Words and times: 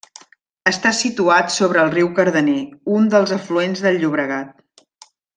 Està 0.69 0.91
situat 0.99 1.51
sobre 1.57 1.83
el 1.87 1.91
riu 1.97 2.09
Cardener, 2.21 2.57
un 2.97 3.07
dels 3.15 3.33
afluents 3.39 3.83
del 3.89 4.01
Llobregat. 4.05 4.83